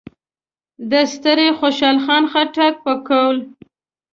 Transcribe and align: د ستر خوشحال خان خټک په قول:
د 0.91 0.93
ستر 1.13 1.39
خوشحال 1.59 1.97
خان 2.05 2.23
خټک 2.31 2.73
په 2.85 2.93
قول: 3.07 3.37